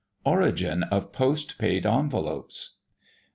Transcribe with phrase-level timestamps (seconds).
[0.25, 2.73] ORIGIN OF POST PAID ENVELOPES.